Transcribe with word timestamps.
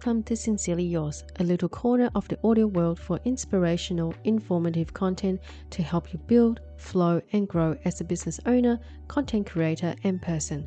Welcome 0.00 0.22
to 0.22 0.34
Sincerely 0.34 0.84
Yours, 0.84 1.24
a 1.40 1.44
little 1.44 1.68
corner 1.68 2.10
of 2.14 2.26
the 2.26 2.38
audio 2.42 2.66
world 2.66 2.98
for 2.98 3.20
inspirational, 3.26 4.14
informative 4.24 4.94
content 4.94 5.42
to 5.68 5.82
help 5.82 6.14
you 6.14 6.18
build, 6.20 6.60
flow, 6.78 7.20
and 7.34 7.46
grow 7.46 7.76
as 7.84 8.00
a 8.00 8.04
business 8.04 8.40
owner, 8.46 8.80
content 9.08 9.50
creator, 9.50 9.94
and 10.02 10.22
person. 10.22 10.66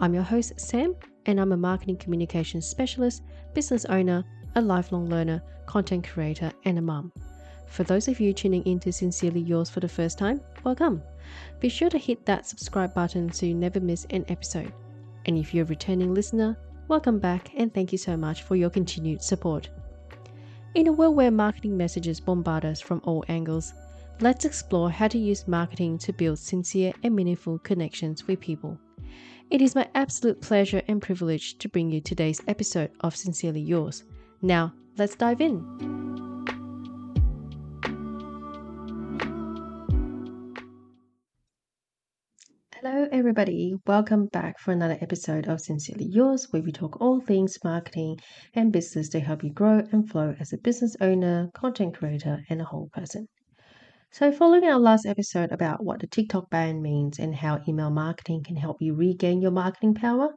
I'm 0.00 0.14
your 0.14 0.22
host, 0.22 0.58
Sam, 0.58 0.96
and 1.26 1.38
I'm 1.38 1.52
a 1.52 1.56
marketing 1.58 1.98
communications 1.98 2.66
specialist, 2.66 3.24
business 3.52 3.84
owner, 3.84 4.24
a 4.54 4.62
lifelong 4.62 5.06
learner, 5.06 5.42
content 5.66 6.08
creator, 6.08 6.50
and 6.64 6.78
a 6.78 6.82
mum. 6.82 7.12
For 7.66 7.84
those 7.84 8.08
of 8.08 8.20
you 8.20 8.32
tuning 8.32 8.62
in 8.62 8.80
to 8.80 8.90
Sincerely 8.90 9.40
Yours 9.40 9.68
for 9.68 9.80
the 9.80 9.88
first 9.88 10.16
time, 10.16 10.40
welcome. 10.64 11.02
Be 11.60 11.68
sure 11.68 11.90
to 11.90 11.98
hit 11.98 12.24
that 12.24 12.46
subscribe 12.46 12.94
button 12.94 13.30
so 13.32 13.44
you 13.44 13.54
never 13.54 13.80
miss 13.80 14.06
an 14.08 14.24
episode. 14.28 14.72
And 15.26 15.36
if 15.36 15.52
you're 15.52 15.66
a 15.66 15.68
returning 15.68 16.14
listener, 16.14 16.56
welcome 16.92 17.18
back 17.18 17.50
and 17.56 17.72
thank 17.72 17.90
you 17.90 17.96
so 17.96 18.18
much 18.18 18.42
for 18.42 18.54
your 18.54 18.68
continued 18.68 19.22
support. 19.22 19.70
In 20.74 20.88
a 20.88 20.92
world 20.92 21.16
where 21.16 21.30
marketing 21.30 21.74
messages 21.74 22.20
bombard 22.20 22.66
us 22.66 22.82
from 22.82 23.00
all 23.04 23.24
angles, 23.28 23.72
let's 24.20 24.44
explore 24.44 24.90
how 24.90 25.08
to 25.08 25.16
use 25.16 25.48
marketing 25.48 25.96
to 25.96 26.12
build 26.12 26.38
sincere 26.38 26.92
and 27.02 27.16
meaningful 27.16 27.58
connections 27.60 28.26
with 28.26 28.40
people. 28.40 28.78
It 29.48 29.62
is 29.62 29.74
my 29.74 29.88
absolute 29.94 30.42
pleasure 30.42 30.82
and 30.86 31.00
privilege 31.00 31.56
to 31.60 31.68
bring 31.70 31.90
you 31.90 32.02
today's 32.02 32.42
episode 32.46 32.90
of 33.00 33.16
Sincerely 33.16 33.62
Yours. 33.62 34.04
Now, 34.42 34.74
let's 34.98 35.14
dive 35.14 35.40
in. 35.40 36.01
Everybody. 43.22 43.72
Welcome 43.86 44.26
back 44.26 44.58
for 44.58 44.72
another 44.72 44.98
episode 45.00 45.46
of 45.46 45.60
Sincerely 45.60 46.06
Yours, 46.06 46.48
where 46.50 46.60
we 46.60 46.72
talk 46.72 47.00
all 47.00 47.20
things 47.20 47.56
marketing 47.62 48.18
and 48.52 48.72
business 48.72 49.08
to 49.10 49.20
help 49.20 49.44
you 49.44 49.52
grow 49.52 49.86
and 49.92 50.10
flow 50.10 50.34
as 50.40 50.52
a 50.52 50.58
business 50.58 50.96
owner, 51.00 51.48
content 51.54 51.96
creator, 51.96 52.42
and 52.50 52.60
a 52.60 52.64
whole 52.64 52.88
person. 52.92 53.28
So, 54.10 54.32
following 54.32 54.64
our 54.64 54.80
last 54.80 55.06
episode 55.06 55.52
about 55.52 55.84
what 55.84 56.00
the 56.00 56.08
TikTok 56.08 56.50
ban 56.50 56.82
means 56.82 57.20
and 57.20 57.32
how 57.32 57.60
email 57.68 57.90
marketing 57.90 58.42
can 58.42 58.56
help 58.56 58.78
you 58.82 58.92
regain 58.92 59.40
your 59.40 59.52
marketing 59.52 59.94
power, 59.94 60.34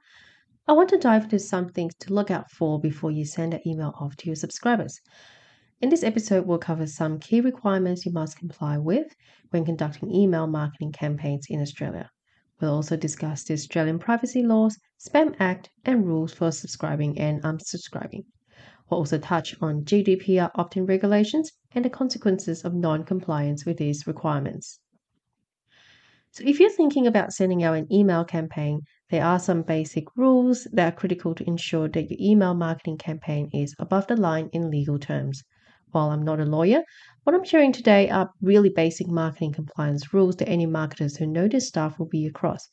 I 0.67 0.73
want 0.73 0.89
to 0.89 0.99
dive 0.99 1.23
into 1.23 1.39
some 1.39 1.69
things 1.69 1.95
to 2.01 2.13
look 2.13 2.29
out 2.29 2.51
for 2.51 2.79
before 2.79 3.09
you 3.09 3.25
send 3.25 3.55
an 3.55 3.67
email 3.67 3.95
off 3.99 4.15
to 4.17 4.27
your 4.27 4.35
subscribers. 4.35 5.01
In 5.81 5.89
this 5.89 6.03
episode, 6.03 6.45
we'll 6.45 6.59
cover 6.59 6.85
some 6.85 7.17
key 7.17 7.41
requirements 7.41 8.05
you 8.05 8.11
must 8.11 8.37
comply 8.37 8.77
with 8.77 9.07
when 9.49 9.65
conducting 9.65 10.13
email 10.13 10.45
marketing 10.45 10.91
campaigns 10.91 11.47
in 11.49 11.63
Australia. 11.63 12.11
We'll 12.61 12.73
also 12.73 12.95
discuss 12.95 13.43
the 13.43 13.53
Australian 13.53 13.99
privacy 13.99 14.41
laws, 14.41 14.77
Spam 14.97 15.35
Act, 15.39 15.69
and 15.83 16.05
rules 16.05 16.33
for 16.33 16.51
subscribing 16.51 17.19
and 17.19 17.41
unsubscribing. 17.43 18.23
We'll 18.89 18.99
also 18.99 19.17
touch 19.17 19.55
on 19.61 19.83
GDPR 19.83 20.51
opt 20.55 20.77
in 20.77 20.85
regulations 20.85 21.51
and 21.73 21.83
the 21.83 21.89
consequences 21.89 22.63
of 22.63 22.73
non 22.73 23.03
compliance 23.03 23.65
with 23.65 23.77
these 23.77 24.07
requirements. 24.07 24.79
So, 26.31 26.43
if 26.45 26.59
you're 26.59 26.69
thinking 26.69 27.07
about 27.07 27.33
sending 27.33 27.63
out 27.63 27.75
an 27.75 27.91
email 27.91 28.23
campaign, 28.23 28.81
there 29.09 29.23
are 29.23 29.39
some 29.39 29.61
basic 29.61 30.05
rules 30.15 30.67
that 30.71 30.93
are 30.93 30.95
critical 30.95 31.35
to 31.35 31.47
ensure 31.47 31.89
that 31.89 32.09
your 32.09 32.19
email 32.21 32.53
marketing 32.53 32.97
campaign 32.97 33.49
is 33.53 33.75
above 33.79 34.07
the 34.07 34.15
line 34.15 34.49
in 34.53 34.69
legal 34.69 34.97
terms. 34.97 35.43
While 35.91 36.09
I'm 36.09 36.23
not 36.23 36.39
a 36.39 36.45
lawyer, 36.45 36.83
what 37.25 37.33
I'm 37.33 37.43
sharing 37.43 37.71
today 37.71 38.07
are 38.11 38.29
really 38.39 38.69
basic 38.69 39.07
marketing 39.07 39.51
compliance 39.51 40.13
rules 40.13 40.35
that 40.35 40.47
any 40.47 40.67
marketers 40.67 41.17
who 41.17 41.25
know 41.25 41.47
this 41.47 41.67
stuff 41.67 41.97
will 41.97 42.05
be 42.05 42.27
across. 42.27 42.69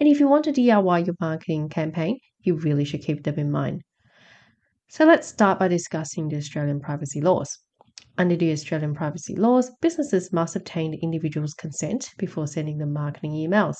And 0.00 0.08
if 0.08 0.18
you 0.18 0.26
want 0.26 0.44
to 0.46 0.52
DIY 0.52 1.06
your 1.06 1.14
marketing 1.20 1.68
campaign, 1.68 2.18
you 2.42 2.56
really 2.56 2.84
should 2.84 3.02
keep 3.02 3.22
them 3.22 3.38
in 3.38 3.52
mind. 3.52 3.82
So 4.88 5.04
let's 5.04 5.28
start 5.28 5.60
by 5.60 5.68
discussing 5.68 6.28
the 6.28 6.38
Australian 6.38 6.80
privacy 6.80 7.20
laws. 7.20 7.56
Under 8.18 8.34
the 8.34 8.50
Australian 8.50 8.94
privacy 8.94 9.36
laws, 9.36 9.70
businesses 9.80 10.32
must 10.32 10.56
obtain 10.56 10.90
the 10.90 10.98
individual's 10.98 11.54
consent 11.54 12.10
before 12.18 12.48
sending 12.48 12.78
them 12.78 12.92
marketing 12.92 13.34
emails. 13.34 13.76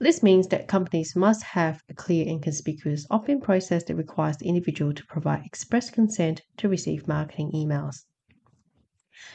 This 0.00 0.24
means 0.24 0.48
that 0.48 0.66
companies 0.66 1.14
must 1.14 1.44
have 1.44 1.82
a 1.88 1.94
clear 1.94 2.26
and 2.28 2.42
conspicuous 2.42 3.06
opt 3.12 3.28
in 3.28 3.40
process 3.40 3.84
that 3.84 3.94
requires 3.94 4.38
the 4.38 4.48
individual 4.48 4.92
to 4.92 5.06
provide 5.06 5.46
express 5.46 5.88
consent 5.88 6.42
to 6.56 6.68
receive 6.68 7.06
marketing 7.06 7.52
emails. 7.54 8.06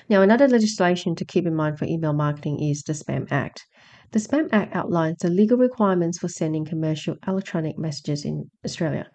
Now, 0.10 0.22
another 0.22 0.48
legislation 0.48 1.16
to 1.16 1.26
keep 1.26 1.46
in 1.46 1.56
mind 1.56 1.80
for 1.80 1.86
email 1.86 2.14
marketing 2.14 2.60
is 2.60 2.84
the 2.84 2.94
Spam 2.94 3.28
Act. 3.32 3.66
The 4.12 4.20
Spam 4.20 4.50
Act 4.52 4.76
outlines 4.76 5.18
the 5.20 5.30
legal 5.30 5.58
requirements 5.58 6.20
for 6.20 6.28
sending 6.28 6.64
commercial 6.64 7.16
electronic 7.28 7.78
messages 7.78 8.24
in 8.24 8.50
Australia. 8.64 9.08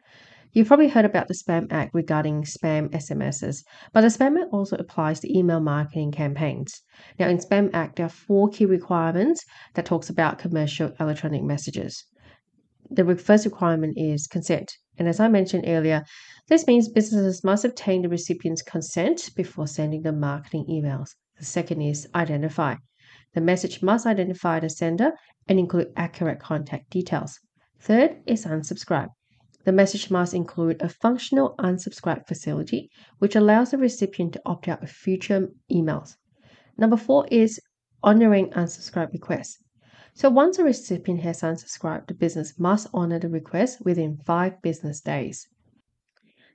You've 0.52 0.66
probably 0.66 0.88
heard 0.88 1.04
about 1.04 1.28
the 1.28 1.34
Spam 1.34 1.68
Act 1.70 1.94
regarding 1.94 2.42
spam 2.42 2.88
SMSs, 2.90 3.62
but 3.92 4.00
the 4.00 4.08
Spam 4.08 4.36
Act 4.36 4.52
also 4.52 4.76
applies 4.76 5.20
to 5.20 5.38
email 5.38 5.60
marketing 5.60 6.10
campaigns. 6.10 6.82
Now, 7.18 7.28
in 7.28 7.38
Spam 7.38 7.70
Act, 7.72 7.96
there 7.96 8.06
are 8.06 8.08
four 8.08 8.48
key 8.48 8.66
requirements 8.66 9.44
that 9.74 9.86
talks 9.86 10.10
about 10.10 10.40
commercial 10.40 10.92
electronic 10.98 11.44
messages. 11.44 12.04
The 12.92 13.16
first 13.16 13.44
requirement 13.44 13.94
is 13.96 14.26
consent. 14.26 14.76
And 14.98 15.08
as 15.08 15.20
I 15.20 15.28
mentioned 15.28 15.64
earlier, 15.66 16.04
this 16.48 16.66
means 16.66 16.88
businesses 16.88 17.44
must 17.44 17.64
obtain 17.64 18.02
the 18.02 18.08
recipient's 18.08 18.62
consent 18.62 19.30
before 19.36 19.68
sending 19.68 20.02
the 20.02 20.12
marketing 20.12 20.66
emails. 20.68 21.14
The 21.38 21.44
second 21.44 21.82
is 21.82 22.08
identify. 22.16 22.74
The 23.34 23.40
message 23.40 23.80
must 23.80 24.06
identify 24.06 24.58
the 24.58 24.68
sender 24.68 25.12
and 25.46 25.58
include 25.58 25.92
accurate 25.96 26.40
contact 26.40 26.90
details. 26.90 27.38
Third 27.78 28.16
is 28.26 28.44
unsubscribe. 28.44 29.08
The 29.64 29.72
message 29.72 30.10
must 30.10 30.34
include 30.34 30.82
a 30.82 30.88
functional 30.88 31.54
unsubscribe 31.60 32.26
facility, 32.26 32.90
which 33.18 33.36
allows 33.36 33.70
the 33.70 33.78
recipient 33.78 34.32
to 34.32 34.42
opt 34.44 34.66
out 34.66 34.82
of 34.82 34.90
future 34.90 35.48
emails. 35.70 36.16
Number 36.76 36.96
four 36.96 37.28
is 37.30 37.60
honoring 38.02 38.50
unsubscribe 38.50 39.12
requests. 39.12 39.62
So 40.20 40.28
once 40.28 40.58
a 40.58 40.64
recipient 40.64 41.22
has 41.22 41.40
unsubscribed, 41.40 42.08
the 42.08 42.12
business 42.12 42.58
must 42.58 42.88
honor 42.92 43.18
the 43.18 43.30
request 43.30 43.82
within 43.86 44.18
five 44.26 44.60
business 44.60 45.00
days. 45.00 45.48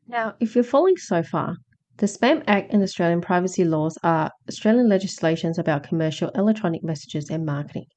Now, 0.07 0.35
if 0.39 0.53
you're 0.53 0.63
following 0.63 0.97
so 0.97 1.23
far, 1.23 1.57
the 1.97 2.05
Spam 2.05 2.43
Act 2.45 2.71
and 2.71 2.83
Australian 2.83 3.21
privacy 3.21 3.63
laws 3.65 3.97
are 4.03 4.29
Australian 4.47 4.87
legislations 4.87 5.57
about 5.57 5.81
commercial 5.81 6.29
electronic 6.35 6.83
messages 6.83 7.31
and 7.31 7.43
marketing. 7.43 7.87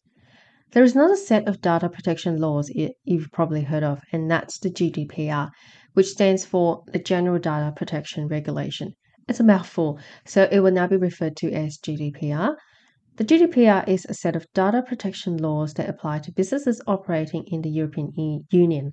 There 0.70 0.84
is 0.84 0.96
another 0.96 1.16
set 1.16 1.46
of 1.46 1.60
data 1.60 1.90
protection 1.90 2.38
laws 2.38 2.72
you've 3.04 3.30
probably 3.30 3.64
heard 3.64 3.84
of, 3.84 4.00
and 4.10 4.30
that's 4.30 4.58
the 4.58 4.70
GDPR, 4.70 5.50
which 5.92 6.06
stands 6.06 6.46
for 6.46 6.82
the 6.94 6.98
General 6.98 7.38
Data 7.38 7.74
Protection 7.76 8.26
Regulation. 8.26 8.94
It's 9.28 9.40
a 9.40 9.44
mouthful, 9.44 10.00
so 10.24 10.48
it 10.50 10.60
will 10.60 10.72
now 10.72 10.86
be 10.86 10.96
referred 10.96 11.36
to 11.36 11.52
as 11.52 11.76
GDPR. 11.76 12.56
The 13.18 13.24
GDPR 13.24 13.88
is 13.88 14.06
a 14.08 14.14
set 14.14 14.36
of 14.36 14.46
data 14.54 14.80
protection 14.80 15.36
laws 15.38 15.74
that 15.74 15.88
apply 15.88 16.20
to 16.20 16.30
businesses 16.30 16.80
operating 16.86 17.44
in 17.48 17.62
the 17.62 17.68
European 17.68 18.46
Union. 18.50 18.92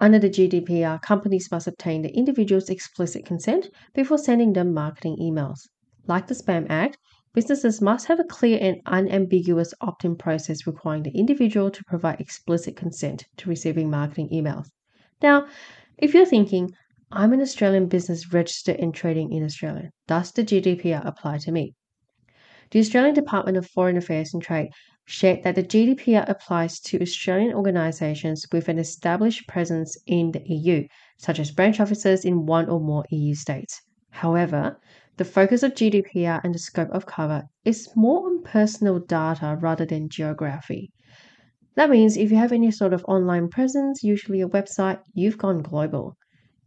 Under 0.00 0.18
the 0.18 0.28
GDPR, 0.28 1.00
companies 1.00 1.48
must 1.50 1.68
obtain 1.68 2.02
the 2.02 2.12
individual's 2.12 2.68
explicit 2.68 3.24
consent 3.24 3.70
before 3.94 4.18
sending 4.18 4.52
them 4.52 4.74
marketing 4.74 5.16
emails. 5.22 5.68
Like 6.08 6.26
the 6.26 6.34
Spam 6.34 6.66
Act, 6.68 6.98
Businesses 7.34 7.80
must 7.80 8.08
have 8.08 8.18
a 8.18 8.24
clear 8.24 8.58
and 8.60 8.80
unambiguous 8.84 9.72
opt 9.80 10.04
in 10.04 10.16
process 10.16 10.66
requiring 10.66 11.04
the 11.04 11.16
individual 11.16 11.70
to 11.70 11.84
provide 11.84 12.20
explicit 12.20 12.76
consent 12.76 13.24
to 13.38 13.48
receiving 13.48 13.88
marketing 13.88 14.28
emails. 14.30 14.66
Now, 15.22 15.46
if 15.96 16.12
you're 16.12 16.26
thinking, 16.26 16.72
I'm 17.12 17.32
an 17.32 17.40
Australian 17.40 17.86
business 17.86 18.34
registered 18.34 18.80
and 18.80 18.92
trading 18.92 19.32
in 19.32 19.44
Australia, 19.44 19.90
does 20.08 20.32
the 20.32 20.42
GDPR 20.42 21.06
apply 21.06 21.38
to 21.38 21.52
me? 21.52 21.74
The 22.72 22.78
Australian 22.78 23.14
Department 23.14 23.58
of 23.58 23.66
Foreign 23.66 23.98
Affairs 23.98 24.32
and 24.32 24.42
Trade 24.42 24.70
shared 25.04 25.42
that 25.42 25.56
the 25.56 25.62
GDPR 25.62 26.26
applies 26.26 26.80
to 26.80 27.02
Australian 27.02 27.52
organisations 27.52 28.46
with 28.50 28.66
an 28.66 28.78
established 28.78 29.46
presence 29.46 29.94
in 30.06 30.32
the 30.32 30.42
EU, 30.46 30.86
such 31.18 31.38
as 31.38 31.50
branch 31.50 31.80
offices 31.80 32.24
in 32.24 32.46
one 32.46 32.70
or 32.70 32.80
more 32.80 33.04
EU 33.10 33.34
states. 33.34 33.82
However, 34.08 34.80
the 35.18 35.26
focus 35.26 35.62
of 35.62 35.74
GDPR 35.74 36.40
and 36.42 36.54
the 36.54 36.58
scope 36.58 36.88
of 36.92 37.04
cover 37.04 37.44
is 37.62 37.90
more 37.94 38.24
on 38.24 38.42
personal 38.42 39.00
data 39.00 39.58
rather 39.60 39.84
than 39.84 40.08
geography. 40.08 40.92
That 41.74 41.90
means 41.90 42.16
if 42.16 42.30
you 42.30 42.38
have 42.38 42.52
any 42.52 42.70
sort 42.70 42.94
of 42.94 43.04
online 43.06 43.48
presence, 43.48 44.02
usually 44.02 44.40
a 44.40 44.48
website, 44.48 45.00
you've 45.12 45.36
gone 45.36 45.60
global. 45.60 46.16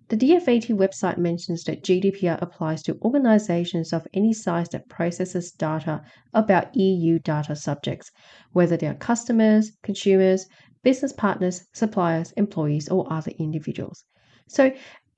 The 0.07 0.17
DFAT 0.17 0.69
website 0.69 1.17
mentions 1.17 1.63
that 1.63 1.83
GDPR 1.83 2.39
applies 2.39 2.83
to 2.83 2.99
organizations 3.01 3.91
of 3.91 4.07
any 4.13 4.33
size 4.33 4.69
that 4.69 4.87
processes 4.87 5.51
data 5.51 6.03
about 6.31 6.75
EU 6.75 7.17
data 7.17 7.55
subjects, 7.55 8.11
whether 8.51 8.77
they 8.77 8.85
are 8.85 8.93
customers, 8.93 9.71
consumers, 9.81 10.45
business 10.83 11.11
partners, 11.11 11.65
suppliers, 11.73 12.31
employees, 12.33 12.87
or 12.87 13.11
other 13.11 13.31
individuals. 13.39 14.05
So 14.47 14.71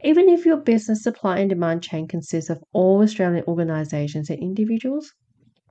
even 0.05 0.29
if 0.29 0.45
your 0.45 0.55
business 0.55 1.03
supply 1.03 1.39
and 1.39 1.49
demand 1.49 1.83
chain 1.83 2.07
consists 2.07 2.49
of 2.49 2.63
all 2.71 3.01
Australian 3.01 3.43
organisations 3.45 4.29
and 4.29 4.39
individuals, 4.39 5.11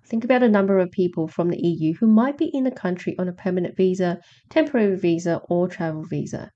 think 0.05 0.25
about 0.25 0.43
a 0.43 0.49
number 0.51 0.79
of 0.79 0.91
people 0.91 1.27
from 1.27 1.49
the 1.49 1.67
EU 1.67 1.95
who 1.95 2.07
might 2.07 2.37
be 2.37 2.51
in 2.53 2.65
the 2.65 2.71
country 2.71 3.19
on 3.19 3.29
a 3.29 3.33
permanent 3.33 3.79
visa, 3.79 4.21
temporary 4.51 4.95
visa, 4.95 5.41
or 5.49 5.69
travel 5.69 6.05
visa. 6.05 6.51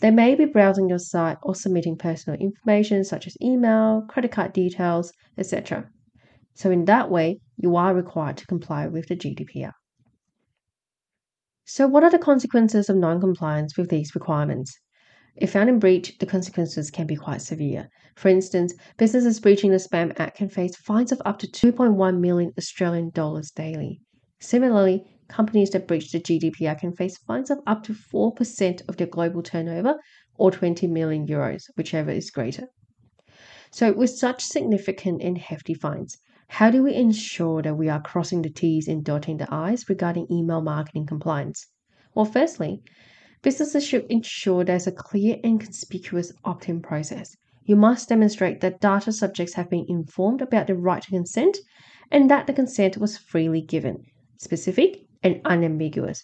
They 0.00 0.10
may 0.10 0.34
be 0.34 0.44
browsing 0.44 0.88
your 0.88 0.98
site 0.98 1.38
or 1.42 1.54
submitting 1.54 1.96
personal 1.96 2.38
information 2.40 3.04
such 3.04 3.26
as 3.26 3.36
email, 3.40 4.04
credit 4.08 4.32
card 4.32 4.52
details, 4.52 5.12
etc. 5.38 5.88
So, 6.54 6.70
in 6.70 6.84
that 6.84 7.10
way, 7.10 7.40
you 7.56 7.76
are 7.76 7.94
required 7.94 8.36
to 8.38 8.46
comply 8.46 8.86
with 8.86 9.08
the 9.08 9.16
GDPR. 9.16 9.72
So, 11.64 11.86
what 11.86 12.04
are 12.04 12.10
the 12.10 12.18
consequences 12.18 12.90
of 12.90 12.96
non 12.96 13.20
compliance 13.20 13.76
with 13.76 13.88
these 13.88 14.14
requirements? 14.14 14.78
If 15.36 15.52
found 15.52 15.68
in 15.68 15.78
breach, 15.78 16.18
the 16.18 16.26
consequences 16.26 16.90
can 16.90 17.06
be 17.06 17.16
quite 17.16 17.42
severe. 17.42 17.88
For 18.14 18.28
instance, 18.28 18.74
businesses 18.98 19.40
breaching 19.40 19.70
the 19.70 19.78
Spam 19.78 20.12
Act 20.20 20.36
can 20.36 20.48
face 20.48 20.76
fines 20.76 21.10
of 21.10 21.20
up 21.24 21.38
to 21.40 21.48
2.1 21.48 22.20
million 22.20 22.52
Australian 22.56 23.10
dollars 23.10 23.50
daily. 23.50 24.00
Similarly, 24.38 25.04
companies 25.28 25.70
that 25.70 25.88
breach 25.88 26.12
the 26.12 26.20
GDPR 26.20 26.78
can 26.78 26.92
face 26.92 27.18
fines 27.18 27.50
of 27.50 27.60
up 27.66 27.82
to 27.84 27.92
4% 27.92 28.88
of 28.88 28.96
their 28.96 29.06
global 29.06 29.42
turnover 29.42 29.98
or 30.36 30.50
20 30.50 30.86
million 30.86 31.26
euros, 31.26 31.64
whichever 31.76 32.10
is 32.10 32.30
greater. 32.30 32.68
So, 33.70 33.92
with 33.92 34.10
such 34.10 34.44
significant 34.44 35.22
and 35.22 35.36
hefty 35.36 35.74
fines, 35.74 36.18
how 36.48 36.70
do 36.70 36.82
we 36.82 36.94
ensure 36.94 37.62
that 37.62 37.76
we 37.76 37.88
are 37.88 38.00
crossing 38.00 38.42
the 38.42 38.50
T's 38.50 38.86
and 38.86 39.04
dotting 39.04 39.38
the 39.38 39.52
I's 39.52 39.88
regarding 39.88 40.30
email 40.30 40.60
marketing 40.60 41.06
compliance? 41.06 41.66
Well, 42.14 42.24
firstly, 42.24 42.82
businesses 43.42 43.84
should 43.84 44.06
ensure 44.10 44.62
there's 44.62 44.86
a 44.86 44.92
clear 44.92 45.40
and 45.42 45.58
conspicuous 45.58 46.32
opt 46.44 46.68
in 46.68 46.80
process. 46.80 47.36
You 47.64 47.76
must 47.76 48.10
demonstrate 48.10 48.60
that 48.60 48.80
data 48.80 49.10
subjects 49.10 49.54
have 49.54 49.70
been 49.70 49.86
informed 49.88 50.42
about 50.42 50.66
the 50.66 50.76
right 50.76 51.02
to 51.02 51.10
consent 51.10 51.58
and 52.10 52.30
that 52.30 52.46
the 52.46 52.52
consent 52.52 52.98
was 52.98 53.18
freely 53.18 53.62
given, 53.62 54.04
specific 54.36 55.06
and 55.24 55.40
unambiguous. 55.44 56.22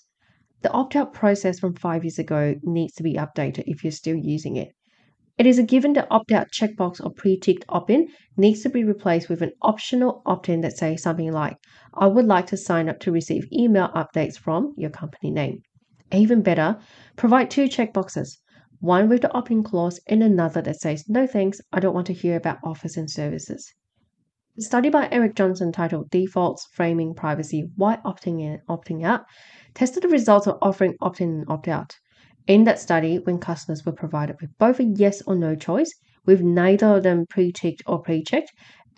The 0.63 0.71
opt 0.71 0.95
out 0.95 1.13
process 1.15 1.59
from 1.59 1.75
five 1.75 2.05
years 2.05 2.19
ago 2.19 2.55
needs 2.63 2.93
to 2.95 3.03
be 3.03 3.15
updated 3.15 3.65
if 3.67 3.83
you're 3.83 3.91
still 3.91 4.17
using 4.17 4.57
it. 4.57 4.69
It 5.39 5.47
is 5.47 5.59
a 5.59 5.63
given 5.63 5.95
that 5.95 6.07
opt 6.11 6.31
out 6.33 6.53
checkbox 6.53 7.03
or 7.03 7.11
pre 7.11 7.39
ticked 7.39 7.65
opt 7.71 7.91
in 7.91 8.09
needs 8.37 8.63
to 8.63 8.69
be 8.69 8.85
replaced 8.85 9.31
with 9.31 9.41
an 9.41 9.53
optional 9.63 10.21
opt 10.27 10.51
in 10.51 10.61
that 10.61 10.77
says 10.77 11.03
something 11.03 11.33
like, 11.33 11.57
I 11.95 12.07
would 12.07 12.27
like 12.27 12.47
to 12.49 12.59
sign 12.59 12.91
up 12.91 13.01
to 13.01 13.11
receive 13.11 13.51
email 13.51 13.89
updates 13.97 14.39
from 14.39 14.75
your 14.77 14.91
company 14.91 15.31
name. 15.31 15.63
Even 16.13 16.43
better, 16.43 16.79
provide 17.17 17.51
two 17.51 17.65
checkboxes 17.65 18.37
one 18.81 19.09
with 19.09 19.21
the 19.21 19.33
opt 19.33 19.51
in 19.51 19.63
clause 19.63 20.01
and 20.07 20.23
another 20.23 20.63
that 20.63 20.81
says, 20.81 21.09
No 21.09 21.27
thanks, 21.27 21.61
I 21.73 21.81
don't 21.81 21.95
want 21.95 22.07
to 22.07 22.15
hear 22.15 22.37
about 22.37 22.59
offers 22.65 22.97
and 22.97 23.11
services. 23.11 23.75
A 24.61 24.63
study 24.63 24.91
by 24.91 25.09
Eric 25.11 25.37
Johnson 25.37 25.73
titled 25.73 26.11
Defaults 26.11 26.69
Framing 26.75 27.15
Privacy 27.15 27.71
Why 27.77 27.97
Opting 28.05 28.43
In 28.43 28.61
Opting 28.69 29.03
Out 29.03 29.25
tested 29.73 30.03
the 30.03 30.09
results 30.09 30.47
of 30.47 30.59
offering 30.61 30.97
opt 31.01 31.23
in 31.23 31.31
and 31.31 31.45
opt 31.49 31.67
out. 31.67 31.97
In 32.47 32.65
that 32.65 32.79
study, 32.79 33.19
when 33.19 33.39
customers 33.39 33.87
were 33.87 33.93
provided 33.93 34.37
with 34.39 34.51
both 34.59 34.79
a 34.79 34.85
yes 34.85 35.23
or 35.23 35.35
no 35.35 35.55
choice, 35.55 35.91
with 36.27 36.43
neither 36.43 36.89
of 36.89 37.05
them 37.05 37.25
pre 37.31 37.53
ticked 37.53 37.83
or 37.87 38.03
pre 38.03 38.23
checked, 38.23 38.53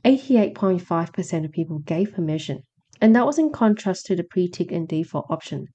88.5% 0.05 1.45
of 1.45 1.53
people 1.53 1.79
gave 1.79 2.13
permission. 2.13 2.63
And 3.01 3.15
that 3.15 3.25
was 3.25 3.39
in 3.39 3.53
contrast 3.53 4.07
to 4.07 4.17
the 4.17 4.25
pre 4.25 4.49
tick 4.49 4.73
and 4.73 4.89
default 4.89 5.27
option, 5.31 5.67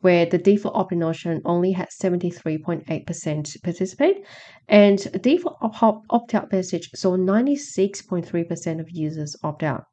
where 0.00 0.26
the 0.26 0.38
default 0.38 0.76
opt-in 0.76 1.02
option 1.02 1.40
only 1.44 1.72
had 1.72 1.88
73.8% 1.88 3.62
participate, 3.62 4.24
and 4.68 5.22
default 5.22 5.56
opt-out 5.62 6.52
message 6.52 6.90
saw 6.94 7.16
96.3% 7.16 8.80
of 8.80 8.90
users 8.90 9.36
opt 9.42 9.62
out. 9.62 9.84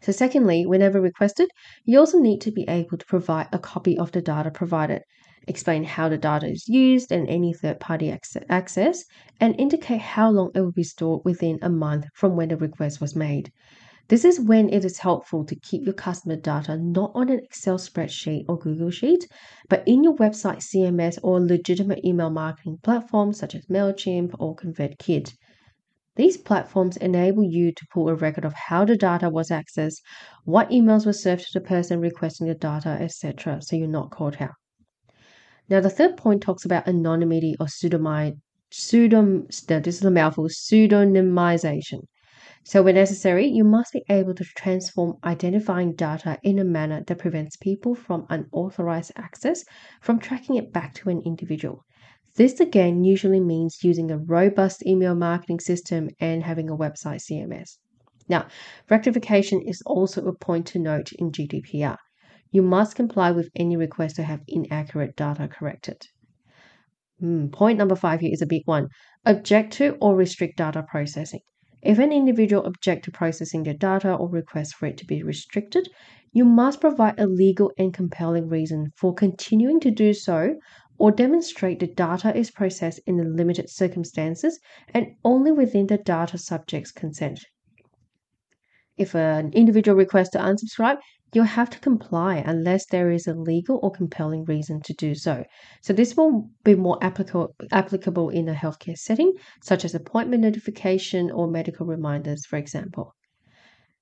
So, 0.00 0.12
secondly, 0.12 0.64
whenever 0.66 1.00
requested, 1.00 1.48
you 1.84 1.98
also 1.98 2.18
need 2.18 2.40
to 2.42 2.52
be 2.52 2.64
able 2.68 2.98
to 2.98 3.06
provide 3.06 3.48
a 3.52 3.58
copy 3.58 3.98
of 3.98 4.12
the 4.12 4.22
data 4.22 4.50
provided 4.50 5.02
explain 5.48 5.82
how 5.82 6.08
the 6.08 6.16
data 6.16 6.46
is 6.46 6.68
used 6.68 7.10
and 7.10 7.28
any 7.28 7.52
third 7.52 7.80
party 7.80 8.16
access, 8.48 9.04
and 9.40 9.58
indicate 9.58 10.00
how 10.00 10.30
long 10.30 10.50
it 10.54 10.60
will 10.60 10.70
be 10.70 10.84
stored 10.84 11.20
within 11.24 11.58
a 11.62 11.68
month 11.68 12.04
from 12.14 12.36
when 12.36 12.48
the 12.48 12.56
request 12.56 13.00
was 13.00 13.16
made. 13.16 13.50
This 14.12 14.26
is 14.26 14.38
when 14.38 14.68
it 14.68 14.84
is 14.84 14.98
helpful 14.98 15.42
to 15.46 15.56
keep 15.56 15.86
your 15.86 15.94
customer 15.94 16.36
data 16.36 16.76
not 16.76 17.12
on 17.14 17.30
an 17.30 17.38
Excel 17.38 17.78
spreadsheet 17.78 18.44
or 18.46 18.58
Google 18.58 18.90
Sheet, 18.90 19.26
but 19.70 19.82
in 19.88 20.04
your 20.04 20.14
website 20.16 20.58
CMS 20.58 21.18
or 21.22 21.40
legitimate 21.40 22.04
email 22.04 22.28
marketing 22.28 22.76
platforms 22.82 23.38
such 23.38 23.54
as 23.54 23.64
MailChimp 23.68 24.34
or 24.38 24.54
ConvertKit. 24.54 25.32
These 26.16 26.36
platforms 26.36 26.98
enable 26.98 27.42
you 27.42 27.72
to 27.72 27.86
pull 27.90 28.10
a 28.10 28.14
record 28.14 28.44
of 28.44 28.52
how 28.52 28.84
the 28.84 28.98
data 28.98 29.30
was 29.30 29.48
accessed, 29.48 30.02
what 30.44 30.68
emails 30.68 31.06
were 31.06 31.14
served 31.14 31.46
to 31.46 31.58
the 31.58 31.66
person 31.66 31.98
requesting 31.98 32.48
the 32.48 32.54
data, 32.54 32.90
etc., 32.90 33.62
so 33.62 33.76
you're 33.76 33.88
not 33.88 34.10
caught 34.10 34.42
out. 34.42 34.56
Now, 35.70 35.80
the 35.80 35.88
third 35.88 36.18
point 36.18 36.42
talks 36.42 36.66
about 36.66 36.86
anonymity 36.86 37.56
or 37.58 37.64
pseudonymization. 37.64 38.40
Pseudom, 38.70 39.46
this 39.66 39.96
is 39.96 40.04
a 40.04 40.10
mouthful, 40.10 40.48
pseudonymization. 40.48 42.00
So, 42.64 42.82
when 42.82 42.94
necessary, 42.94 43.46
you 43.46 43.64
must 43.64 43.92
be 43.92 44.04
able 44.08 44.34
to 44.34 44.44
transform 44.44 45.18
identifying 45.24 45.94
data 45.94 46.38
in 46.42 46.58
a 46.58 46.64
manner 46.64 47.02
that 47.06 47.18
prevents 47.18 47.56
people 47.56 47.94
from 47.94 48.26
unauthorized 48.28 49.12
access 49.16 49.64
from 50.00 50.18
tracking 50.18 50.56
it 50.56 50.72
back 50.72 50.94
to 50.94 51.10
an 51.10 51.22
individual. 51.24 51.84
This 52.36 52.60
again 52.60 53.04
usually 53.04 53.40
means 53.40 53.82
using 53.82 54.10
a 54.10 54.18
robust 54.18 54.86
email 54.86 55.14
marketing 55.14 55.60
system 55.60 56.08
and 56.20 56.42
having 56.42 56.70
a 56.70 56.76
website 56.76 57.20
CMS. 57.20 57.78
Now, 58.28 58.46
rectification 58.88 59.60
is 59.60 59.82
also 59.84 60.26
a 60.26 60.34
point 60.34 60.66
to 60.68 60.78
note 60.78 61.12
in 61.12 61.32
GDPR 61.32 61.98
you 62.52 62.62
must 62.62 62.94
comply 62.94 63.30
with 63.30 63.50
any 63.56 63.76
request 63.76 64.16
to 64.16 64.22
have 64.22 64.42
inaccurate 64.46 65.16
data 65.16 65.48
corrected. 65.48 66.06
Mm, 67.20 67.50
point 67.50 67.78
number 67.78 67.96
five 67.96 68.20
here 68.20 68.32
is 68.32 68.42
a 68.42 68.46
big 68.46 68.62
one. 68.66 68.88
Object 69.24 69.72
to 69.74 69.96
or 70.00 70.14
restrict 70.14 70.58
data 70.58 70.82
processing. 70.82 71.40
If 71.82 71.98
an 71.98 72.12
individual 72.12 72.64
objects 72.64 73.06
to 73.06 73.10
processing 73.10 73.64
their 73.64 73.74
data 73.74 74.14
or 74.14 74.28
requests 74.28 74.72
for 74.72 74.86
it 74.86 74.96
to 74.98 75.04
be 75.04 75.22
restricted, 75.22 75.88
you 76.32 76.44
must 76.44 76.80
provide 76.80 77.18
a 77.18 77.26
legal 77.26 77.72
and 77.76 77.92
compelling 77.92 78.48
reason 78.48 78.92
for 78.96 79.12
continuing 79.12 79.80
to 79.80 79.90
do 79.90 80.14
so 80.14 80.54
or 80.98 81.10
demonstrate 81.10 81.80
the 81.80 81.88
data 81.88 82.36
is 82.36 82.52
processed 82.52 83.00
in 83.06 83.16
the 83.16 83.24
limited 83.24 83.68
circumstances 83.68 84.60
and 84.94 85.08
only 85.24 85.50
within 85.50 85.88
the 85.88 85.98
data 85.98 86.38
subject's 86.38 86.92
consent. 86.92 87.40
If 88.96 89.16
an 89.16 89.52
individual 89.52 89.96
requests 89.96 90.30
to 90.30 90.38
unsubscribe, 90.38 90.98
you'll 91.32 91.44
have 91.44 91.70
to 91.70 91.78
comply 91.78 92.36
unless 92.36 92.84
there 92.86 93.10
is 93.10 93.26
a 93.26 93.34
legal 93.34 93.80
or 93.82 93.90
compelling 93.90 94.44
reason 94.44 94.82
to 94.82 94.92
do 94.92 95.14
so. 95.14 95.44
So, 95.80 95.92
this 95.92 96.16
will 96.16 96.50
be 96.62 96.74
more 96.74 96.98
applicable, 97.02 97.54
applicable 97.70 98.28
in 98.28 98.48
a 98.48 98.54
healthcare 98.54 98.98
setting, 98.98 99.32
such 99.62 99.84
as 99.84 99.94
appointment 99.94 100.42
notification 100.42 101.30
or 101.30 101.48
medical 101.48 101.86
reminders, 101.86 102.44
for 102.44 102.56
example. 102.56 103.14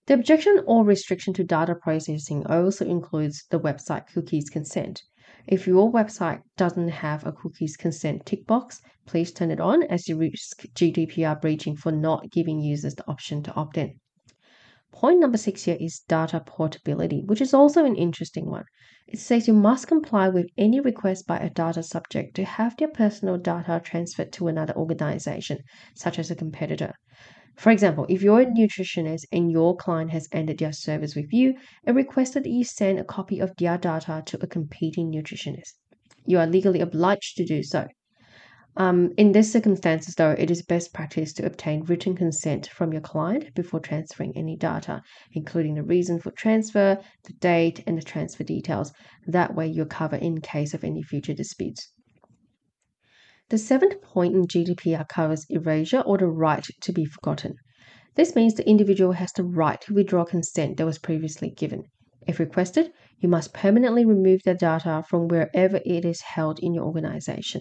The 0.06 0.14
objection 0.14 0.64
or 0.66 0.84
restriction 0.84 1.32
to 1.34 1.44
data 1.44 1.76
processing 1.76 2.44
also 2.46 2.84
includes 2.84 3.44
the 3.50 3.60
website 3.60 4.08
cookies 4.12 4.50
consent. 4.50 5.04
If 5.46 5.68
your 5.68 5.92
website 5.92 6.42
doesn't 6.56 6.88
have 6.88 7.24
a 7.24 7.30
cookies 7.30 7.76
consent 7.76 8.26
tick 8.26 8.44
box, 8.44 8.80
please 9.06 9.30
turn 9.30 9.52
it 9.52 9.60
on 9.60 9.84
as 9.84 10.08
you 10.08 10.18
risk 10.18 10.64
GDPR 10.74 11.40
breaching 11.40 11.76
for 11.76 11.92
not 11.92 12.32
giving 12.32 12.58
users 12.58 12.96
the 12.96 13.06
option 13.06 13.44
to 13.44 13.54
opt 13.54 13.78
in. 13.78 13.99
Point 14.92 15.20
number 15.20 15.38
six 15.38 15.64
here 15.64 15.76
is 15.80 16.00
data 16.08 16.40
portability, 16.40 17.22
which 17.24 17.40
is 17.40 17.54
also 17.54 17.84
an 17.84 17.96
interesting 17.96 18.50
one. 18.50 18.64
It 19.06 19.18
says 19.18 19.48
you 19.48 19.54
must 19.54 19.86
comply 19.86 20.28
with 20.28 20.50
any 20.58 20.80
request 20.80 21.26
by 21.26 21.38
a 21.38 21.48
data 21.48 21.82
subject 21.82 22.34
to 22.36 22.44
have 22.44 22.76
their 22.76 22.88
personal 22.88 23.38
data 23.38 23.80
transferred 23.84 24.32
to 24.32 24.48
another 24.48 24.74
organization, 24.76 25.58
such 25.94 26.18
as 26.18 26.30
a 26.30 26.34
competitor. 26.34 26.94
For 27.56 27.70
example, 27.70 28.06
if 28.08 28.22
you're 28.22 28.40
a 28.40 28.46
nutritionist 28.46 29.24
and 29.32 29.50
your 29.50 29.76
client 29.76 30.10
has 30.12 30.28
ended 30.32 30.58
their 30.58 30.72
service 30.72 31.14
with 31.14 31.32
you 31.32 31.54
and 31.84 31.96
requested 31.96 32.44
that 32.44 32.50
you 32.50 32.64
send 32.64 32.98
a 32.98 33.04
copy 33.04 33.38
of 33.38 33.52
their 33.58 33.78
data 33.78 34.22
to 34.26 34.38
a 34.42 34.46
competing 34.46 35.12
nutritionist, 35.12 35.74
you 36.26 36.38
are 36.38 36.46
legally 36.46 36.80
obliged 36.80 37.36
to 37.36 37.44
do 37.44 37.62
so. 37.62 37.86
Um, 38.80 39.12
in 39.18 39.32
these 39.32 39.52
circumstances, 39.52 40.14
though, 40.14 40.30
it 40.30 40.50
is 40.50 40.62
best 40.62 40.94
practice 40.94 41.34
to 41.34 41.44
obtain 41.44 41.82
written 41.82 42.16
consent 42.16 42.66
from 42.68 42.94
your 42.94 43.02
client 43.02 43.54
before 43.54 43.78
transferring 43.78 44.34
any 44.34 44.56
data, 44.56 45.02
including 45.34 45.74
the 45.74 45.82
reason 45.82 46.18
for 46.18 46.30
transfer, 46.30 46.98
the 47.24 47.34
date, 47.34 47.84
and 47.86 47.98
the 47.98 48.02
transfer 48.02 48.42
details. 48.42 48.90
That 49.26 49.54
way, 49.54 49.66
you're 49.66 49.84
covered 49.84 50.22
in 50.22 50.40
case 50.40 50.72
of 50.72 50.82
any 50.82 51.02
future 51.02 51.34
disputes. 51.34 51.92
The 53.50 53.58
seventh 53.58 54.00
point 54.00 54.34
in 54.34 54.46
GDPR 54.46 55.06
covers 55.06 55.44
erasure 55.50 56.00
or 56.00 56.16
the 56.16 56.28
right 56.28 56.66
to 56.80 56.90
be 56.90 57.04
forgotten. 57.04 57.56
This 58.14 58.34
means 58.34 58.54
the 58.54 58.66
individual 58.66 59.12
has 59.12 59.30
the 59.32 59.44
right 59.44 59.78
to 59.82 59.92
withdraw 59.92 60.24
consent 60.24 60.78
that 60.78 60.86
was 60.86 60.98
previously 60.98 61.50
given. 61.50 61.82
If 62.26 62.40
requested, 62.40 62.94
you 63.18 63.28
must 63.28 63.52
permanently 63.52 64.06
remove 64.06 64.40
their 64.46 64.54
data 64.54 65.04
from 65.06 65.28
wherever 65.28 65.82
it 65.84 66.06
is 66.06 66.22
held 66.22 66.58
in 66.60 66.72
your 66.72 66.86
organization. 66.86 67.60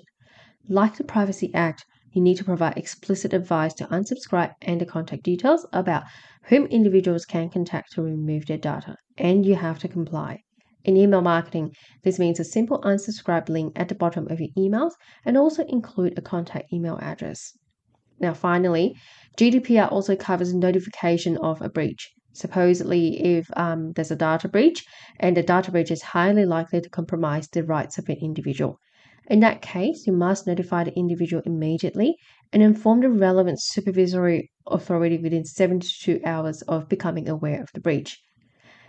Like 0.71 0.97
the 0.97 1.03
Privacy 1.03 1.51
Act, 1.55 1.83
you 2.11 2.21
need 2.21 2.37
to 2.37 2.43
provide 2.43 2.77
explicit 2.77 3.33
advice 3.33 3.73
to 3.73 3.85
unsubscribe 3.85 4.53
and 4.61 4.79
the 4.79 4.85
contact 4.85 5.23
details 5.23 5.65
about 5.73 6.03
whom 6.43 6.67
individuals 6.67 7.25
can 7.25 7.49
contact 7.49 7.93
to 7.93 8.03
remove 8.03 8.45
their 8.45 8.59
data, 8.59 8.95
and 9.17 9.47
you 9.47 9.55
have 9.55 9.79
to 9.79 9.87
comply. 9.87 10.43
In 10.83 10.95
email 10.95 11.21
marketing, 11.21 11.71
this 12.03 12.19
means 12.19 12.39
a 12.39 12.43
simple 12.43 12.79
unsubscribe 12.81 13.49
link 13.49 13.73
at 13.75 13.89
the 13.89 13.95
bottom 13.95 14.27
of 14.29 14.39
your 14.39 14.49
emails 14.55 14.91
and 15.25 15.39
also 15.39 15.65
include 15.65 16.15
a 16.15 16.21
contact 16.21 16.71
email 16.71 16.99
address. 17.01 17.57
Now, 18.19 18.35
finally, 18.35 18.95
GDPR 19.37 19.91
also 19.91 20.15
covers 20.15 20.53
notification 20.53 21.35
of 21.37 21.63
a 21.63 21.69
breach. 21.69 22.11
Supposedly, 22.33 23.19
if 23.23 23.49
um, 23.57 23.93
there's 23.93 24.11
a 24.11 24.15
data 24.15 24.47
breach 24.47 24.85
and 25.19 25.35
the 25.35 25.41
data 25.41 25.71
breach 25.71 25.89
is 25.89 26.03
highly 26.03 26.45
likely 26.45 26.79
to 26.79 26.89
compromise 26.89 27.47
the 27.47 27.63
rights 27.63 27.97
of 27.97 28.07
an 28.07 28.17
individual. 28.21 28.79
In 29.29 29.41
that 29.41 29.61
case, 29.61 30.07
you 30.07 30.13
must 30.13 30.47
notify 30.47 30.83
the 30.83 30.97
individual 30.97 31.43
immediately 31.45 32.15
and 32.51 32.63
inform 32.63 33.01
the 33.01 33.09
relevant 33.09 33.61
supervisory 33.61 34.49
authority 34.65 35.19
within 35.19 35.45
72 35.45 36.19
hours 36.25 36.63
of 36.63 36.89
becoming 36.89 37.29
aware 37.29 37.61
of 37.61 37.69
the 37.75 37.79
breach. 37.79 38.19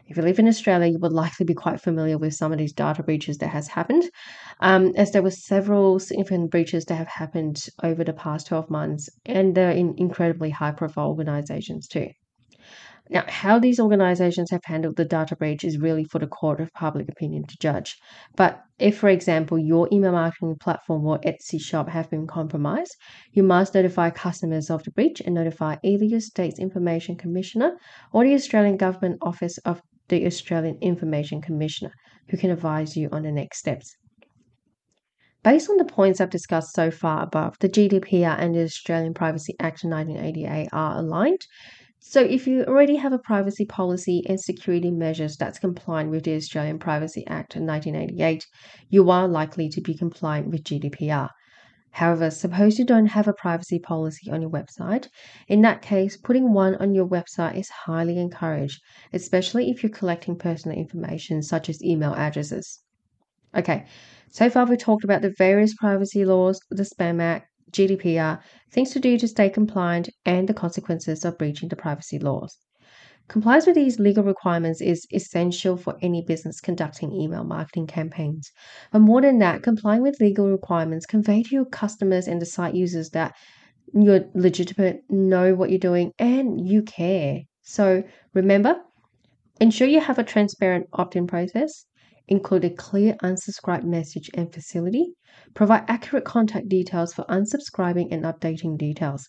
If 0.06 0.16
you 0.16 0.23
live 0.23 0.38
in 0.38 0.49
Australia, 0.49 0.90
you 0.90 0.99
would 1.00 1.12
likely 1.12 1.44
be 1.44 1.52
quite 1.52 1.80
familiar 1.80 2.16
with 2.16 2.32
some 2.32 2.52
of 2.52 2.59
these 2.59 2.73
data 2.73 3.02
breaches 3.02 3.37
that 3.38 3.49
has 3.49 3.68
happened, 3.68 4.11
um, 4.61 4.92
as 4.97 5.12
there 5.12 5.23
were 5.23 5.30
several 5.30 5.99
significant 5.99 6.50
breaches 6.50 6.87
that 6.87 6.97
have 6.97 7.09
happened 7.09 7.62
over 7.82 8.02
the 8.02 8.14
past 8.14 8.47
12 8.47 8.70
months, 8.70 9.11
and 9.26 9.54
they're 9.54 9.70
in 9.70 9.94
incredibly 9.99 10.50
high-profile 10.50 11.09
organizations 11.09 11.87
too. 11.87 12.09
Now, 13.12 13.25
how 13.26 13.59
these 13.59 13.81
organizations 13.81 14.52
have 14.52 14.61
handled 14.64 14.95
the 14.95 15.05
data 15.05 15.35
breach 15.35 15.64
is 15.64 15.79
really 15.79 16.05
for 16.05 16.21
the 16.21 16.29
court 16.29 16.61
of 16.61 16.73
public 16.73 17.09
opinion 17.09 17.43
to 17.49 17.57
judge. 17.59 17.97
But 18.37 18.62
if, 18.79 18.99
for 18.99 19.09
example, 19.09 19.59
your 19.59 19.88
email 19.90 20.12
marketing 20.12 20.55
platform 20.61 21.05
or 21.05 21.19
Etsy 21.19 21.61
shop 21.61 21.88
have 21.88 22.09
been 22.09 22.29
compromised, 22.29 22.95
you 23.33 23.43
must 23.43 23.75
notify 23.75 24.11
customers 24.11 24.71
of 24.71 24.85
the 24.85 24.93
breach 24.93 25.21
and 25.21 25.35
notify 25.35 25.76
either 25.83 26.05
your 26.05 26.21
state's 26.21 26.61
information 26.61 27.17
commissioner 27.17 27.76
or 28.12 28.23
the 28.23 28.35
Australian 28.35 28.76
Government 28.76 29.19
Office 29.23 29.59
of 29.59 29.83
the 30.09 30.25
Australian 30.25 30.79
Information 30.81 31.43
Commissioner, 31.43 31.93
who 32.29 32.37
can 32.37 32.50
advise 32.50 32.97
you 32.97 33.09
on 33.11 33.25
the 33.25 33.33
next 33.33 33.59
steps. 33.59 33.97
Based 35.43 35.69
on 35.69 35.79
the 35.79 35.85
points 35.85 36.21
I've 36.21 36.31
discussed 36.31 36.75
so 36.75 36.93
far 36.93 37.25
above, 37.25 37.57
the 37.59 37.69
GDPR 37.69 38.38
and 38.38 38.55
the 38.55 38.62
Australian 38.62 39.14
Privacy 39.14 39.57
Act 39.59 39.83
1988 39.83 40.69
are 40.73 40.99
aligned, 40.99 41.40
so, 42.02 42.23
if 42.23 42.47
you 42.47 42.64
already 42.64 42.97
have 42.97 43.12
a 43.12 43.19
privacy 43.19 43.66
policy 43.66 44.25
and 44.26 44.40
security 44.40 44.90
measures 44.90 45.37
that's 45.37 45.59
compliant 45.59 46.11
with 46.11 46.25
the 46.25 46.35
Australian 46.35 46.78
Privacy 46.78 47.26
Act 47.26 47.57
of 47.57 47.62
1988, 47.62 48.47
you 48.88 49.11
are 49.11 49.28
likely 49.28 49.69
to 49.69 49.83
be 49.83 49.95
compliant 49.95 50.49
with 50.49 50.64
GDPR. 50.64 51.28
However, 51.90 52.30
suppose 52.30 52.78
you 52.78 52.87
don't 52.87 53.09
have 53.09 53.28
a 53.28 53.35
privacy 53.35 53.78
policy 53.78 54.30
on 54.30 54.40
your 54.40 54.50
website. 54.50 55.09
In 55.47 55.61
that 55.61 55.83
case, 55.83 56.16
putting 56.16 56.54
one 56.54 56.75
on 56.76 56.95
your 56.95 57.07
website 57.07 57.57
is 57.57 57.69
highly 57.69 58.19
encouraged, 58.19 58.80
especially 59.12 59.69
if 59.69 59.83
you're 59.83 59.90
collecting 59.90 60.37
personal 60.37 60.78
information 60.78 61.42
such 61.42 61.69
as 61.69 61.85
email 61.85 62.14
addresses. 62.14 62.80
Okay, 63.54 63.85
so 64.30 64.49
far 64.49 64.64
we've 64.64 64.78
talked 64.78 65.04
about 65.04 65.21
the 65.21 65.35
various 65.37 65.75
privacy 65.75 66.25
laws, 66.25 66.61
the 66.71 66.85
Spam 66.85 67.21
Act, 67.21 67.50
GDPR, 67.71 68.41
things 68.71 68.91
to 68.91 69.00
do 69.00 69.19
to 69.19 69.29
stay 69.29 69.49
compliant, 69.50 70.09
and 70.25 70.49
the 70.49 70.55
consequences 70.55 71.25
of 71.25 71.39
breaching 71.39 71.69
the 71.69 71.77
privacy 71.77 72.19
laws. 72.19 72.57
Compliance 73.29 73.65
with 73.65 73.77
these 73.77 74.00
legal 74.00 74.25
requirements 74.25 74.81
is 74.81 75.07
essential 75.12 75.77
for 75.77 75.97
any 76.03 76.21
business 76.21 76.61
conducting 76.61 77.12
email 77.12 77.45
marketing 77.45 77.87
campaigns. 77.87 78.50
But 78.91 79.03
more 79.03 79.21
than 79.21 79.39
that, 79.39 79.62
complying 79.62 80.03
with 80.03 80.21
legal 80.21 80.50
requirements 80.50 81.07
convey 81.07 81.45
to 81.45 81.55
your 81.55 81.65
customers 81.65 82.27
and 82.27 82.43
the 82.43 82.47
site 82.47 82.75
users 82.75 83.11
that 83.11 83.37
you're 83.95 84.25
legitimate, 84.35 85.03
know 85.09 85.55
what 85.55 85.71
you're 85.71 85.79
doing, 85.79 86.11
and 86.19 86.69
you 86.69 86.83
care. 86.83 87.43
So 87.62 88.03
remember, 88.35 88.81
ensure 89.61 89.87
you 89.87 90.00
have 90.00 90.19
a 90.19 90.25
transparent 90.25 90.89
opt 90.93 91.15
in 91.15 91.29
process, 91.29 91.87
include 92.30 92.64
a 92.64 92.70
clear 92.70 93.14
unsubscribe 93.22 93.84
message 93.84 94.30
and 94.34 94.54
facility, 94.54 95.12
provide 95.54 95.84
accurate 95.88 96.25
contact 96.25 96.68
details 96.68 97.12
for 97.12 97.25
unsubscribing 97.25 98.08
and 98.10 98.25
updating 98.25 98.78
details, 98.78 99.28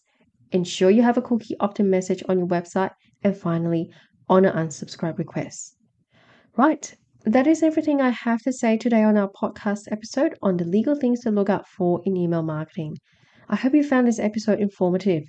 ensure 0.51 0.91
you 0.91 1.01
have 1.01 1.17
a 1.17 1.21
cookie 1.21 1.55
opt-in 1.59 1.89
message 1.89 2.23
on 2.29 2.37
your 2.37 2.47
website, 2.47 2.91
and 3.23 3.35
finally, 3.35 3.89
honor 4.29 4.53
unsubscribe 4.53 5.17
requests. 5.17 5.75
Right, 6.55 6.93
that 7.25 7.47
is 7.47 7.63
everything 7.63 8.01
I 8.01 8.09
have 8.09 8.41
to 8.43 8.53
say 8.53 8.77
today 8.77 9.03
on 9.03 9.17
our 9.17 9.29
podcast 9.29 9.91
episode 9.91 10.35
on 10.41 10.57
the 10.57 10.65
legal 10.65 10.95
things 10.95 11.21
to 11.21 11.31
look 11.31 11.49
out 11.49 11.67
for 11.67 12.01
in 12.05 12.15
email 12.15 12.43
marketing. 12.43 12.97
I 13.49 13.55
hope 13.55 13.73
you 13.73 13.83
found 13.83 14.07
this 14.07 14.19
episode 14.19 14.59
informative. 14.59 15.23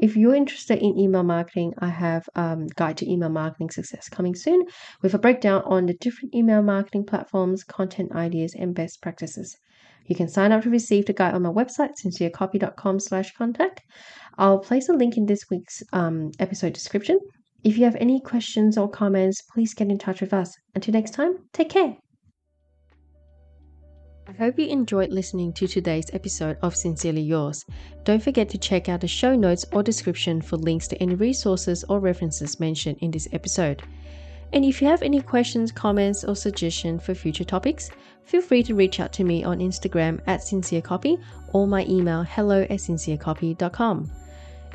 If 0.00 0.16
you're 0.16 0.34
interested 0.34 0.78
in 0.78 0.98
email 0.98 1.22
marketing, 1.22 1.74
I 1.78 1.88
have 1.88 2.28
um, 2.34 2.66
Guide 2.76 2.96
to 2.98 3.10
Email 3.10 3.28
Marketing 3.28 3.70
Success 3.70 4.08
coming 4.08 4.34
soon 4.34 4.64
with 5.02 5.14
a 5.14 5.18
breakdown 5.18 5.62
on 5.64 5.86
the 5.86 5.94
different 5.94 6.34
email 6.34 6.62
marketing 6.62 7.04
platforms, 7.04 7.64
content 7.64 8.12
ideas, 8.12 8.54
and 8.58 8.74
best 8.74 9.02
practices. 9.02 9.56
You 10.06 10.16
can 10.16 10.28
sign 10.28 10.52
up 10.52 10.62
to 10.62 10.70
receive 10.70 11.06
the 11.06 11.12
guide 11.12 11.34
on 11.34 11.42
my 11.42 11.50
website, 11.50 11.90
sincerecopy.com 12.02 13.00
slash 13.00 13.34
contact. 13.34 13.82
I'll 14.38 14.58
place 14.58 14.88
a 14.88 14.92
link 14.92 15.16
in 15.16 15.26
this 15.26 15.44
week's 15.50 15.82
um, 15.92 16.30
episode 16.38 16.72
description. 16.72 17.18
If 17.64 17.76
you 17.76 17.84
have 17.84 17.96
any 17.96 18.20
questions 18.20 18.78
or 18.78 18.88
comments, 18.88 19.42
please 19.42 19.74
get 19.74 19.90
in 19.90 19.98
touch 19.98 20.20
with 20.20 20.32
us. 20.32 20.54
Until 20.74 20.94
next 20.94 21.10
time, 21.10 21.38
take 21.52 21.70
care. 21.70 22.07
I 24.28 24.32
hope 24.32 24.58
you 24.58 24.66
enjoyed 24.66 25.08
listening 25.08 25.54
to 25.54 25.66
today's 25.66 26.10
episode 26.12 26.58
of 26.60 26.76
Sincerely 26.76 27.22
Yours. 27.22 27.64
Don't 28.04 28.22
forget 28.22 28.50
to 28.50 28.58
check 28.58 28.90
out 28.90 29.00
the 29.00 29.08
show 29.08 29.34
notes 29.34 29.64
or 29.72 29.82
description 29.82 30.42
for 30.42 30.58
links 30.58 30.86
to 30.88 31.02
any 31.02 31.14
resources 31.14 31.82
or 31.88 31.98
references 31.98 32.60
mentioned 32.60 32.98
in 33.00 33.10
this 33.10 33.26
episode. 33.32 33.82
And 34.52 34.66
if 34.66 34.82
you 34.82 34.88
have 34.88 35.00
any 35.00 35.22
questions, 35.22 35.72
comments, 35.72 36.24
or 36.24 36.36
suggestions 36.36 37.02
for 37.02 37.14
future 37.14 37.42
topics, 37.42 37.90
feel 38.24 38.42
free 38.42 38.62
to 38.64 38.74
reach 38.74 39.00
out 39.00 39.14
to 39.14 39.24
me 39.24 39.44
on 39.44 39.60
Instagram 39.60 40.20
at 40.26 40.40
sincerecopy 40.40 41.18
or 41.54 41.66
my 41.66 41.86
email 41.86 42.22
hello 42.22 42.62
at 42.64 42.80
sincerecopy.com. 42.80 44.10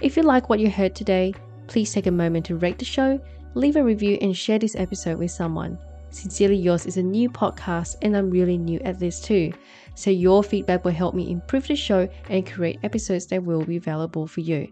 If 0.02 0.18
you 0.18 0.24
like 0.24 0.50
what 0.50 0.62
you 0.62 0.72
heard 0.72 0.96
today, 0.96 1.36
please 1.68 1.94
take 1.94 2.08
a 2.08 2.12
moment 2.12 2.48
to 2.48 2.56
rate 2.56 2.80
the 2.80 2.86
show, 2.86 3.22
leave 3.54 3.76
a 3.76 3.84
review, 3.84 4.18
and 4.20 4.36
share 4.36 4.58
this 4.58 4.76
episode 4.76 5.20
with 5.20 5.30
someone. 5.30 5.78
Sincerely 6.14 6.58
Yours 6.58 6.86
is 6.86 6.98
a 6.98 7.04
new 7.04 7.28
podcast 7.28 7.96
and 8.04 8.16
I'm 8.16 8.30
really 8.30 8.58
new 8.58 8.80
at 8.82 9.00
this 9.00 9.20
too. 9.20 9.52
So 9.96 10.12
your 10.12 10.44
feedback 10.44 10.86
will 10.86 10.92
help 10.92 11.16
me 11.16 11.32
improve 11.32 11.68
the 11.68 11.76
show 11.76 12.08
and 12.30 12.46
create 12.46 12.80
episodes 12.84 13.26
that 13.28 13.44
will 13.44 13.66
be 13.66 13.80
valuable 13.80 14.28
for 14.28 14.42
you. 14.42 14.68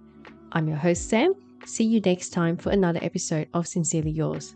I'm 0.51 0.67
your 0.67 0.77
host, 0.77 1.09
Sam. 1.09 1.33
See 1.65 1.83
you 1.83 1.99
next 2.01 2.29
time 2.29 2.57
for 2.57 2.69
another 2.71 2.99
episode 3.01 3.47
of 3.55 3.67
Sincerely 3.67 4.11
Yours. 4.11 4.55